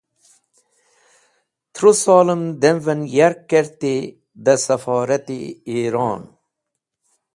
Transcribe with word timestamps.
Tru 1.75 1.91
solem 2.03 2.41
dam’v 2.61 2.85
en 2.93 3.01
yark 3.15 3.41
kerti 3.51 3.95
dẽ 4.43 4.55
safora’t 4.65 5.25
-e 5.33 5.39
Iron. 5.83 6.21